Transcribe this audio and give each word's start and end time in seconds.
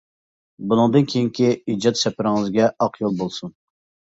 بۇندىن 0.71 1.05
كېيىنكى 1.11 1.51
ئىجاد 1.73 2.01
سەپىرىڭىزگە 2.01 2.73
ئاق 2.87 3.01
يول 3.05 3.17
بولسۇن! 3.21 3.57